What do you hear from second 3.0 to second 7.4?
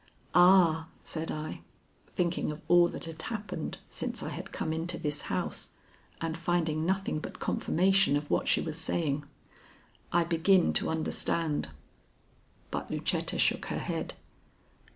had happened since I had come into this house and finding nothing but